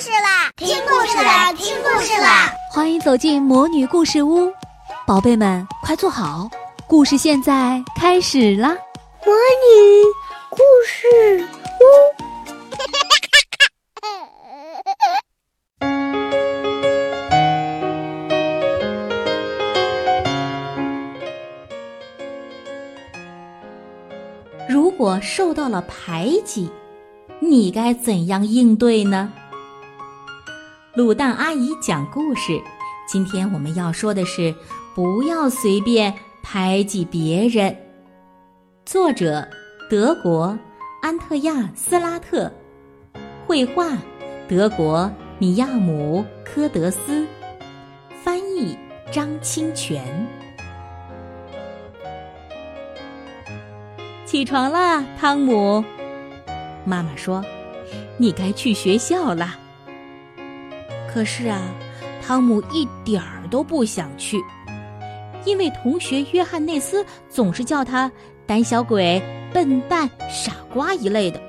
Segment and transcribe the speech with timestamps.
[0.00, 0.50] 事啦！
[0.56, 1.52] 听故事啦！
[1.52, 2.52] 听故事啦！
[2.72, 4.52] 欢迎走进魔女故事屋，
[5.06, 6.50] 宝贝们快坐好，
[6.88, 8.70] 故事现在开始啦！
[9.24, 10.02] 魔女
[10.50, 11.84] 故事屋。
[24.68, 26.68] 如果受到了排挤，
[27.38, 29.32] 你该怎样应对呢？
[30.96, 32.62] 卤蛋阿姨讲故事，
[33.04, 34.54] 今天我们要说的是
[34.94, 37.76] 不要随便排挤别人。
[38.86, 39.44] 作者：
[39.90, 40.56] 德国
[41.02, 42.48] 安特亚斯拉特，
[43.44, 43.98] 绘画：
[44.46, 47.26] 德国米亚姆科德斯，
[48.22, 48.78] 翻译：
[49.10, 50.04] 张清泉。
[54.24, 55.82] 起床啦，汤姆。
[56.84, 57.44] 妈妈说
[58.16, 59.58] ：“你该去学校啦。”
[61.14, 61.62] 可是啊，
[62.20, 64.42] 汤姆一点儿都不想去，
[65.44, 68.10] 因为同学约翰内斯总是叫他
[68.44, 69.22] “胆小鬼
[69.54, 71.40] ”“笨蛋”“傻瓜”一类的。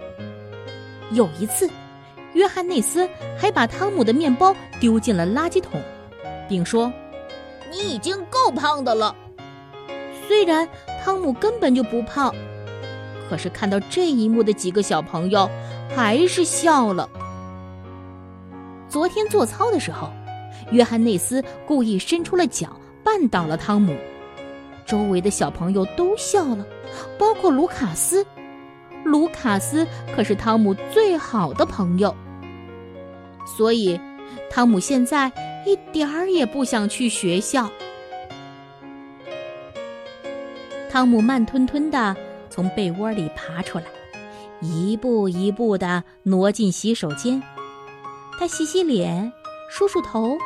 [1.09, 1.67] 有一次，
[2.33, 5.81] 约翰内斯还把汤姆的面包丢进了垃圾桶，
[6.47, 6.94] 并说
[7.72, 9.16] ：“你已经够胖的了。”
[10.27, 10.69] 虽然
[11.03, 12.31] 汤姆根本就不胖。
[13.27, 15.50] 可是看到这一幕的几个小朋友
[15.95, 17.09] 还是笑了。
[18.95, 20.09] 昨天做操的时候，
[20.71, 23.93] 约翰内斯故意伸出了脚绊倒了汤姆，
[24.85, 26.65] 周围的小朋友都笑了，
[27.19, 28.25] 包括卢卡斯。
[29.03, 29.85] 卢卡斯
[30.16, 32.16] 可是汤姆最好的朋友，
[33.45, 33.99] 所以
[34.49, 35.29] 汤姆现在
[35.66, 37.69] 一点儿也不想去学校。
[40.89, 42.16] 汤姆慢吞吞的。
[42.49, 43.83] 从被窝里爬出来，
[44.61, 47.43] 一步一步的挪进洗手间。
[48.38, 49.31] 他洗洗脸，
[49.69, 50.38] 梳梳头，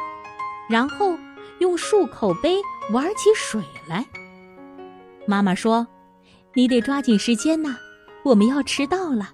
[0.69, 1.17] 然后
[1.59, 2.57] 用漱口杯
[2.91, 4.05] 玩起水来。
[5.25, 5.85] 妈妈说
[6.53, 7.77] ：“你得抓紧时间呐，
[8.23, 9.29] 我们要迟到了。”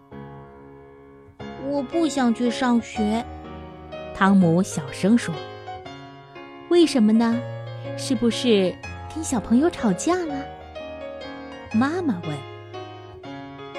[1.67, 3.23] 我不想去上学，
[4.15, 5.33] 汤姆小声说
[6.69, 7.39] ：“为什么呢？
[7.97, 8.75] 是不是
[9.13, 10.45] 跟小朋友吵架了？”
[11.73, 12.37] 妈妈问。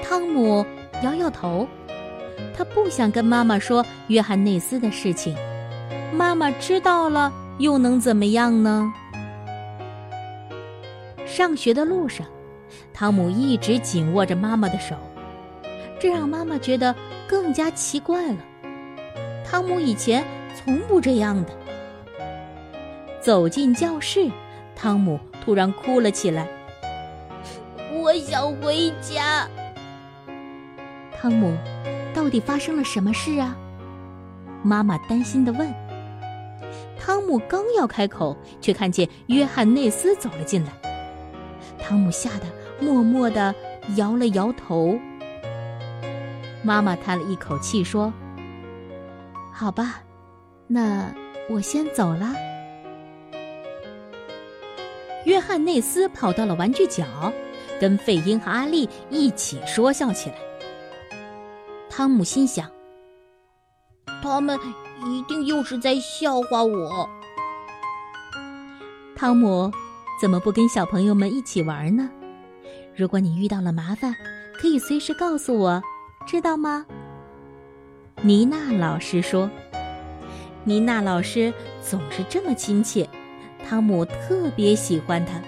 [0.03, 0.65] 汤姆
[1.03, 1.66] 摇摇头，
[2.56, 5.36] 他不想跟妈妈说约翰内斯的事情。
[6.12, 8.92] 妈妈知道了又能怎么样呢？
[11.26, 12.26] 上学的路上，
[12.94, 14.94] 汤姆一直紧握着妈妈的手，
[15.98, 16.94] 这让妈妈觉得
[17.26, 18.38] 更加奇怪了。
[19.44, 20.24] 汤姆以前
[20.54, 21.50] 从不这样的。
[23.20, 24.30] 走进教室，
[24.76, 26.48] 汤姆突然哭了起来
[27.92, 29.48] ：“我想回家。”
[31.20, 31.56] 汤姆，
[32.16, 33.54] 到底发生了什么事啊？
[34.62, 35.71] 妈妈担心的问。
[36.99, 40.72] 汤姆刚要开口，却看见约翰内斯走了进来。
[41.78, 42.47] 汤姆吓得
[42.81, 43.54] 默默的
[43.97, 44.99] 摇了摇头。
[46.62, 48.10] 妈妈叹了一口气说
[49.53, 50.00] ：“好吧，
[50.66, 51.12] 那
[51.50, 52.33] 我先走了。”
[55.27, 57.04] 约翰内斯跑到了玩具角，
[57.78, 60.37] 跟费英和阿丽一起说笑起来。
[61.96, 62.70] 汤姆心想
[64.22, 64.60] ：“他们
[65.06, 67.08] 一定又是在笑话我。”
[69.16, 69.72] 汤姆
[70.20, 72.10] 怎么不跟小朋友们一起玩呢？
[72.94, 74.14] 如果你遇到了麻烦，
[74.60, 75.82] 可以随时告诉我，
[76.26, 76.84] 知道吗？
[78.20, 79.48] 妮娜老师说
[80.64, 83.08] ：“妮娜老师总是这么亲切，
[83.66, 85.40] 汤姆特别喜欢她。”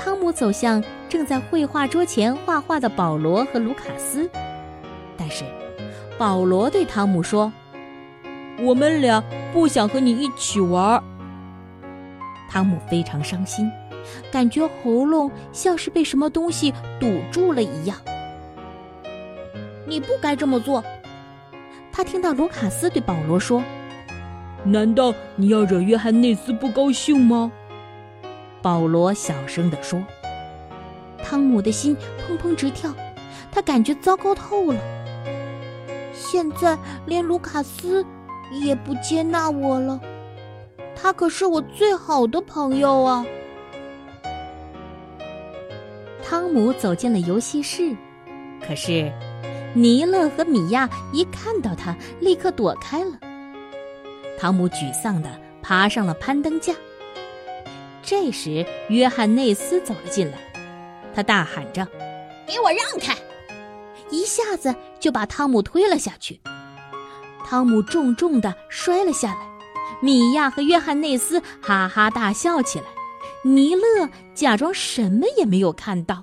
[0.00, 4.26] 汤姆走向正在绘画桌前画画的保罗和卢卡斯。
[5.30, 5.44] 是，
[6.18, 7.52] 保罗对汤姆说
[8.60, 11.02] ：“我们俩不想和你一起玩。”
[12.50, 13.70] 汤姆非常伤心，
[14.32, 17.96] 感觉喉咙像是被什么东西堵住了一样。
[19.86, 20.82] 你不该这么做。
[21.92, 23.62] 他听到卢卡斯对保罗说
[24.64, 27.52] ：“难道你要惹约翰内斯不高兴吗？”
[28.62, 30.02] 保罗小声地说。
[31.22, 31.96] 汤姆的心
[32.26, 32.92] 砰砰直跳，
[33.52, 34.80] 他感觉糟糕透了。
[36.20, 38.04] 现在连卢卡斯
[38.52, 39.98] 也不接纳我了，
[40.94, 43.24] 他可是我最好的朋友啊！
[46.22, 47.96] 汤姆走进了游戏室，
[48.64, 49.10] 可是
[49.74, 53.12] 尼勒和米娅一看到他，立刻躲开了。
[54.38, 55.30] 汤姆沮丧地
[55.62, 56.74] 爬上了攀登架。
[58.02, 60.38] 这时，约翰内斯走了进来，
[61.14, 61.86] 他大喊着
[62.46, 63.14] ：“给我让开！”
[64.10, 66.40] 一下子就把汤姆推了下去，
[67.46, 69.40] 汤姆重重的摔了下来，
[70.00, 72.86] 米娅和约翰内斯哈哈大笑起来，
[73.42, 76.22] 尼勒假装什么也没有看到。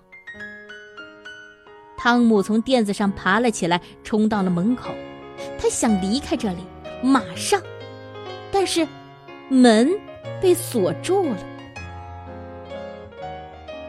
[1.97, 4.91] 汤姆从垫子上爬了起来，冲到了门口，
[5.59, 6.59] 他想离开这里，
[7.01, 7.61] 马上，
[8.51, 8.87] 但是
[9.49, 9.89] 门
[10.41, 11.37] 被锁住了。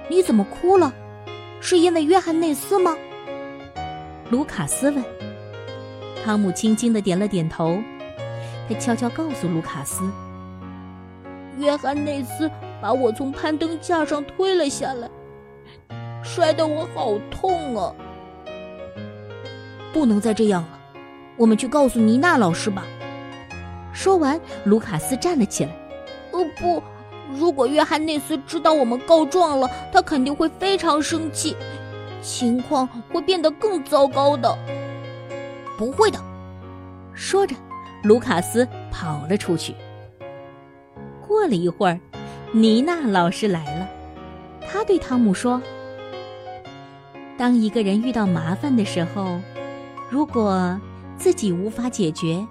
[0.09, 0.93] 你怎么哭了？
[1.61, 2.97] 是因为约翰内斯吗？
[4.31, 5.03] 卢卡斯问。
[6.23, 7.79] 汤姆轻轻的点了点头，
[8.69, 10.05] 他悄悄告诉卢卡斯
[11.57, 12.51] ：“约翰内斯
[12.83, 15.09] 把我从攀登架上推了下来，
[16.23, 17.95] 摔得我好痛啊！
[19.95, 20.79] 不能再这样了，
[21.39, 22.85] 我们去告诉妮娜老师吧。”
[23.95, 25.71] 说完，卢卡斯站了起来。
[26.33, 26.83] “哦不，
[27.35, 31.57] 如果约翰内斯知道我们告状了，他肯定会非常生气，
[32.23, 34.57] 情况会变得更糟糕的。”
[35.79, 36.19] 不会的，
[37.15, 37.55] 说着，
[38.03, 39.75] 卢卡斯跑了出去。
[41.27, 42.01] 过了一会儿，
[42.53, 43.89] 妮娜老师来了，
[44.67, 45.63] 她对汤姆说
[47.39, 49.41] ：“当一个人遇到麻烦的时候，
[50.11, 50.81] 如果
[51.17, 52.45] 自己无法解决，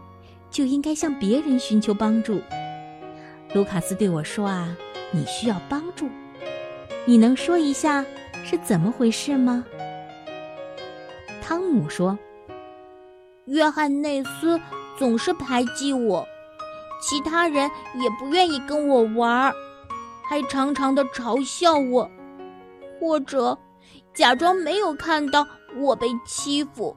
[0.49, 2.39] 就应该向别人寻求帮助。”
[3.53, 4.73] 卢卡斯对我说：“啊，
[5.11, 6.07] 你需要帮助，
[7.05, 8.05] 你能说一下
[8.47, 9.65] 是怎么回事吗？”
[11.43, 12.17] 汤姆说。
[13.45, 14.59] 约翰内斯
[14.97, 16.27] 总是排挤我，
[17.01, 19.53] 其他人也不愿意跟我玩，
[20.27, 22.11] 还常常的嘲笑我，
[22.99, 23.57] 或者
[24.13, 25.47] 假装没有看到
[25.77, 26.93] 我被欺负。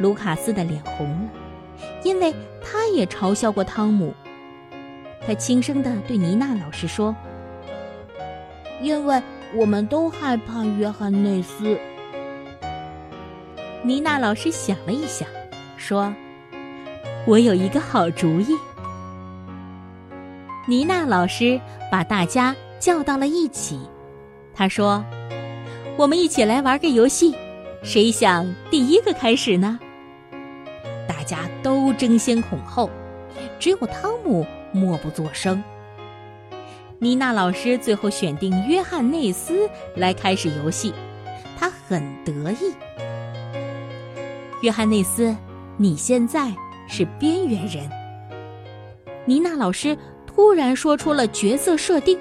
[0.00, 1.30] 卢卡斯的脸红了，
[2.02, 4.12] 因为他也嘲笑过汤姆。
[5.24, 7.14] 他轻声的对妮娜老师说
[8.82, 9.22] ：“因为
[9.54, 11.78] 我们都害怕约翰内斯。”
[13.82, 15.26] 妮娜老师想了一想，
[15.76, 16.12] 说
[17.26, 18.48] ：“我有一个好主意。”
[20.68, 23.80] 妮娜老师把大家叫到了一起，
[24.54, 25.04] 她说
[25.98, 27.34] ：“我们一起来玩个游戏，
[27.82, 29.78] 谁想第一个开始呢？”
[31.08, 32.88] 大家都争先恐后，
[33.58, 35.62] 只有汤姆默不作声。
[37.02, 40.94] 妮娜老师最后选定约翰内斯来开始游戏，
[41.58, 42.72] 他很得意。
[44.60, 45.36] 约翰内斯，
[45.76, 46.54] 你现在
[46.86, 47.90] 是边缘人。
[49.24, 52.16] 妮娜老师突然说出了角色设定。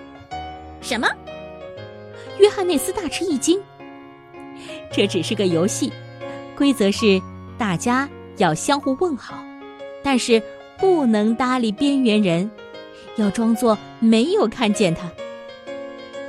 [0.81, 1.07] 什么？
[2.39, 3.61] 约翰内斯大吃一惊。
[4.91, 5.93] 这只是个游戏，
[6.57, 7.21] 规则是
[7.55, 9.35] 大家要相互问好，
[10.01, 10.41] 但是
[10.79, 12.49] 不能搭理边缘人，
[13.17, 15.09] 要装作没有看见他。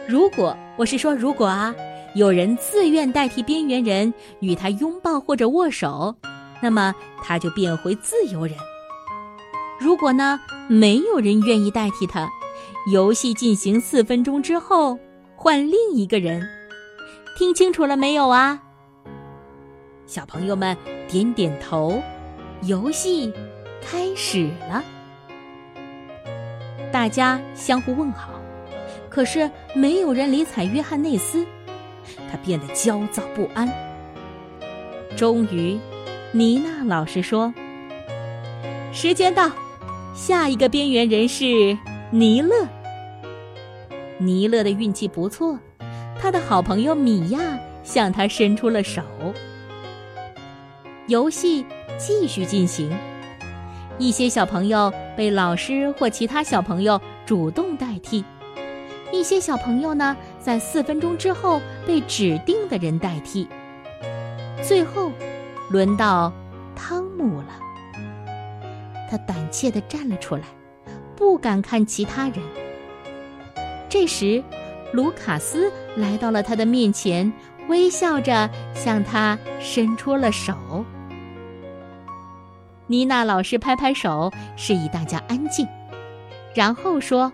[0.09, 1.75] 如果我是说如果啊。
[2.15, 6.15] 有人自愿代替边缘人与他拥抱或者握手，
[6.61, 8.55] 那么他就变回自由人。
[9.81, 10.39] 如果呢，
[10.69, 12.29] 没有人愿意代替他，
[12.93, 14.99] 游戏进行四分钟之后
[15.37, 16.47] 换另一个人。
[17.39, 18.63] 听清楚了没有啊？
[20.05, 20.77] 小朋友们
[21.09, 21.99] 点点头。
[22.65, 23.33] 游戏
[23.81, 24.85] 开始了，
[26.93, 28.39] 大家相互问好，
[29.09, 31.45] 可是没有人理睬约翰内斯。
[32.31, 33.69] 他变得焦躁不安。
[35.17, 35.79] 终于，
[36.33, 37.53] 妮娜老师说
[38.93, 39.51] ：“时间到，
[40.15, 41.77] 下一个边缘人是
[42.11, 42.55] 尼勒。
[44.19, 45.59] 尼勒的运气不错，
[46.21, 47.41] 他的好朋友米娅
[47.83, 49.03] 向他伸出了手。
[51.07, 51.65] 游戏
[51.99, 52.91] 继续进行，
[53.99, 58.25] 一些小朋友被老师或其他小朋友主动代替。”
[59.13, 63.47] 一些小朋友呢，在四分钟之后被指定的人代替。
[64.63, 65.13] 最后，
[65.69, 66.33] 轮到
[66.75, 67.49] 汤姆了。
[69.11, 70.43] 他胆怯地站了出来，
[71.15, 72.37] 不敢看其他人。
[73.91, 74.43] 这时，
[74.93, 77.31] 卢卡斯来到了他的面前，
[77.69, 80.55] 微笑着向他伸出了手。
[82.93, 85.67] 妮娜老师拍拍手，示意大家安静，
[86.55, 87.33] 然后说。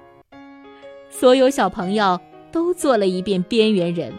[1.10, 2.20] 所有小朋友
[2.52, 4.12] 都做了一遍边缘人，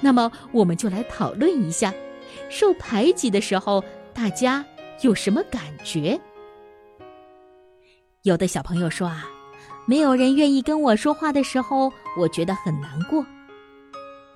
[0.00, 1.92] 那么我们就来讨论一下，
[2.48, 3.82] 受排挤的时候
[4.14, 4.64] 大家
[5.00, 6.16] 有什么感觉？
[8.22, 9.26] 有的小朋友说啊，
[9.84, 13.26] 没有人愿意跟我说话的时候，我觉得很难过。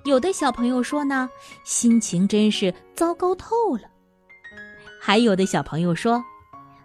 [0.06, 1.30] 有的小朋友说呢，
[1.62, 3.82] 心情真是糟糕透了。
[5.00, 6.24] 还有的小朋友说，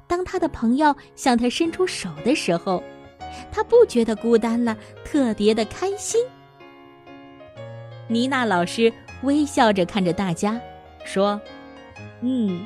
[0.08, 2.82] 当他的朋友向他伸出手的时候。
[3.52, 6.20] 他不觉得孤单了，特别的开心。
[8.08, 8.92] 妮娜老师
[9.24, 10.60] 微笑着看着大家，
[11.04, 11.40] 说
[12.22, 12.66] ：“嗯，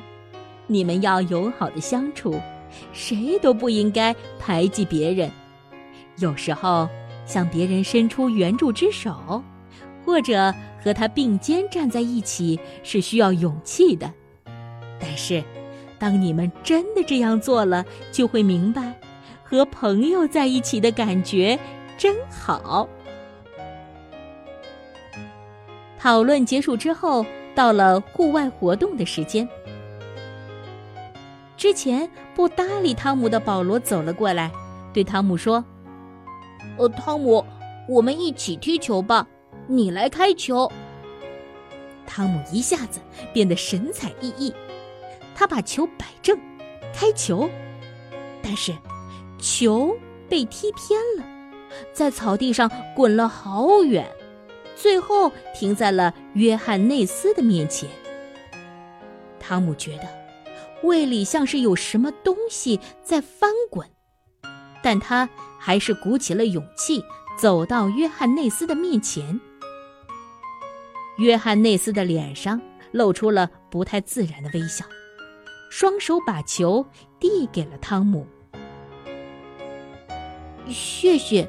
[0.68, 2.40] 你们要友好的相处，
[2.92, 5.30] 谁都不应该排挤别人。
[6.18, 6.88] 有时候
[7.26, 9.42] 向别人伸出援助之手，
[10.04, 14.10] 或者和他并肩站在一起，是需要勇气的。
[14.98, 15.42] 但是，
[16.02, 18.92] 当你们真的这样做了，就会明白，
[19.44, 21.56] 和朋友在一起的感觉
[21.96, 22.88] 真好。
[25.96, 29.48] 讨论结束之后，到了户外活动的时间。
[31.56, 34.50] 之前不搭理汤姆的保罗走了过来，
[34.92, 35.64] 对汤姆说
[36.78, 37.46] ：“呃，汤姆，
[37.88, 39.24] 我们一起踢球吧，
[39.68, 40.68] 你来开球。”
[42.04, 42.98] 汤姆一下子
[43.32, 44.52] 变得神采奕奕，
[45.34, 46.38] 他把球摆正，
[46.94, 47.48] 开球，
[48.42, 48.72] 但是
[49.38, 49.96] 球
[50.28, 51.24] 被踢偏了，
[51.92, 54.10] 在草地上滚了好远。
[54.74, 57.88] 最后停在了约翰内斯的面前。
[59.38, 60.08] 汤姆觉得
[60.82, 63.88] 胃里像是有什么东西在翻滚，
[64.82, 67.04] 但他还是鼓起了勇气
[67.38, 69.40] 走到约翰内斯的面前。
[71.18, 72.60] 约翰内斯的脸上
[72.90, 74.84] 露出了不太自然的微笑，
[75.74, 76.84] 双手把球
[77.18, 78.26] 递给了汤姆。
[80.68, 81.48] 谢谢，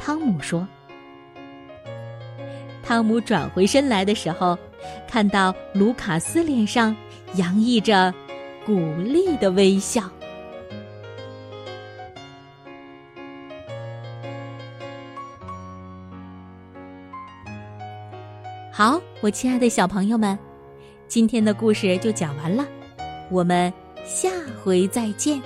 [0.00, 0.66] 汤姆说。
[2.82, 4.56] 汤姆转回身来的时候，
[5.06, 6.96] 看到卢卡斯脸上
[7.34, 8.14] 洋溢着
[8.64, 10.08] 鼓励的微笑。
[18.72, 20.36] 好，我亲爱的小朋友们，
[21.08, 22.66] 今天的故事就讲完了，
[23.32, 23.72] 我们
[24.04, 24.28] 下
[24.62, 25.40] 回再见。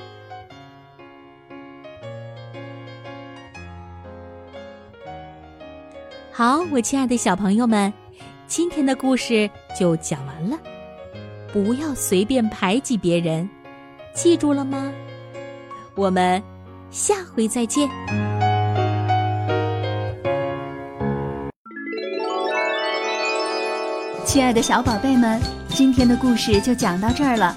[6.33, 7.93] 好，我亲爱的小朋友们，
[8.49, 10.59] 今天的故事就讲完了。
[11.52, 13.49] 不要随便排挤别人，
[14.12, 14.93] 记住了吗？
[15.95, 16.43] 我们
[16.90, 17.88] 下回再见。
[24.25, 27.57] 亲爱的小宝贝们，今天的故事就讲到这儿了。